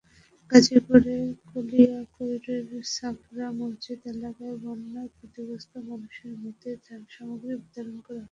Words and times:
গাজীপুরের 0.51 1.21
কালিয়াকৈরের 1.49 2.65
ছাপড়া 2.93 3.47
মসজিদ 3.59 3.99
এলাকায় 4.13 4.55
বন্যায় 4.63 5.09
ক্ষতিগ্রস্ত 5.15 5.73
মানুষের 5.89 6.33
মধ্যে 6.43 6.69
ত্রাণসামগ্রী 6.83 7.53
বিতরণ 7.61 7.97
করা 7.97 8.09
হয়েছে। 8.09 8.19